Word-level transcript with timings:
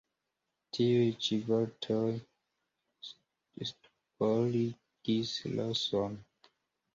Tiuj 0.75 1.09
ĉi 1.25 1.35
vortoj 1.49 2.07
stuporigis 3.11 5.35
Roson. 5.59 6.19